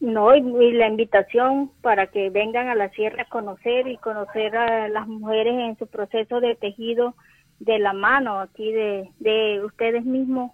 No, 0.00 0.34
y, 0.34 0.72
la 0.72 0.88
invitación 0.88 1.70
para 1.82 2.06
que 2.06 2.30
vengan 2.30 2.68
a 2.68 2.74
la 2.74 2.88
sierra 2.90 3.22
a 3.22 3.28
conocer 3.28 3.86
y 3.86 3.98
conocer 3.98 4.56
a 4.56 4.88
las 4.88 5.06
mujeres 5.06 5.54
en 5.54 5.76
su 5.76 5.86
proceso 5.86 6.40
de 6.40 6.56
tejido 6.56 7.14
de 7.58 7.78
la 7.78 7.92
mano 7.92 8.40
aquí 8.40 8.72
de, 8.72 9.10
de 9.18 9.62
ustedes 9.62 10.04
mismos, 10.06 10.52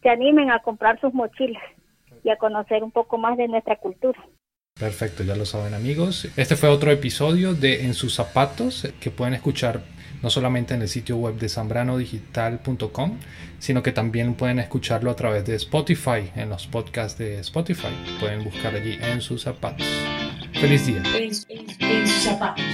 se 0.00 0.10
animen 0.10 0.52
a 0.52 0.60
comprar 0.60 1.00
sus 1.00 1.12
mochilas 1.12 1.62
y 2.24 2.30
a 2.30 2.36
conocer 2.36 2.82
un 2.82 2.90
poco 2.90 3.18
más 3.18 3.36
de 3.36 3.46
nuestra 3.46 3.76
cultura. 3.76 4.18
Perfecto, 4.78 5.22
ya 5.22 5.36
lo 5.36 5.46
saben 5.46 5.72
amigos. 5.74 6.28
Este 6.36 6.56
fue 6.56 6.68
otro 6.68 6.90
episodio 6.90 7.54
de 7.54 7.84
En 7.84 7.94
sus 7.94 8.14
zapatos 8.14 8.88
que 8.98 9.12
pueden 9.12 9.34
escuchar 9.34 9.82
no 10.20 10.30
solamente 10.30 10.74
en 10.74 10.82
el 10.82 10.88
sitio 10.88 11.18
web 11.18 11.36
de 11.36 11.48
zambranodigital.com, 11.48 13.18
sino 13.58 13.82
que 13.82 13.92
también 13.92 14.34
pueden 14.34 14.58
escucharlo 14.58 15.10
a 15.10 15.16
través 15.16 15.44
de 15.44 15.54
Spotify, 15.56 16.32
en 16.34 16.48
los 16.48 16.66
podcasts 16.66 17.18
de 17.18 17.38
Spotify. 17.40 17.94
Pueden 18.18 18.42
buscar 18.42 18.74
allí 18.74 18.98
en 19.02 19.20
sus 19.20 19.42
zapatos. 19.42 19.86
Feliz 20.54 20.86
día. 20.86 21.02
en 21.14 22.06
sus 22.06 22.22
zapatos. 22.22 22.64